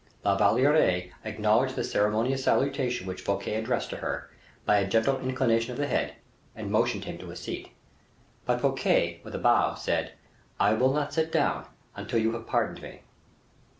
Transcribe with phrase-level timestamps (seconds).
[0.25, 4.31] La Valliere acknowledged the ceremonious salutation which Fouquet addressed to her
[4.65, 6.15] by a gentle inclination of the head,
[6.55, 7.69] and motioned him to a seat.
[8.43, 10.13] But Fouquet, with a bow, said,
[10.59, 13.03] "I will not sit down until you have pardoned me."